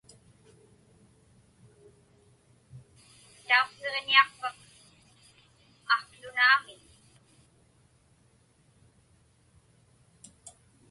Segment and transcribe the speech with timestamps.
[3.47, 4.57] Tauqsiġñiaqpak
[5.95, 6.83] akłunaamik?